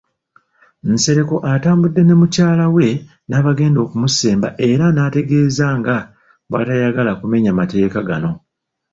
Nsereko 0.93 1.35
atambudde 1.51 2.01
ne 2.05 2.15
mukyala 2.21 2.65
we 2.75 2.87
n'abagenda 3.27 3.79
okumusemba 3.85 4.49
era 4.69 4.85
ng'ategeezezza 4.91 5.67
nga 5.79 5.95
bw'atayagadde 6.49 7.13
kumenya 7.21 7.51
mateeka 7.59 7.99
gano. 8.09 8.31